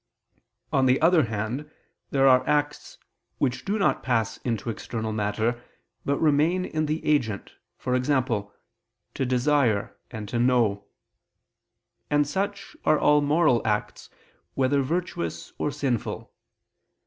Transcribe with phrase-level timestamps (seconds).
[0.73, 1.69] On the other hand,
[2.09, 2.97] there are acts
[3.37, 5.61] which do not pass into external matter,
[6.05, 7.51] but remain in the agent,
[7.85, 8.21] e.g.
[9.13, 10.85] to desire and to know:
[12.09, 14.09] and such are all moral acts,
[14.55, 16.33] whether virtuous or sinful.